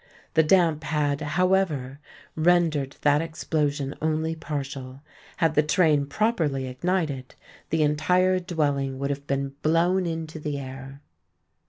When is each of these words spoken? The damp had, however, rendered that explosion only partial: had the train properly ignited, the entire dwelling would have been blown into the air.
The 0.33 0.41
damp 0.41 0.83
had, 0.85 1.21
however, 1.21 1.99
rendered 2.35 2.95
that 3.01 3.21
explosion 3.21 3.93
only 4.01 4.33
partial: 4.35 5.01
had 5.37 5.53
the 5.53 5.61
train 5.61 6.07
properly 6.07 6.65
ignited, 6.65 7.35
the 7.69 7.83
entire 7.83 8.39
dwelling 8.39 8.97
would 8.97 9.11
have 9.11 9.27
been 9.27 9.49
blown 9.61 10.07
into 10.07 10.39
the 10.39 10.57
air. 10.57 11.01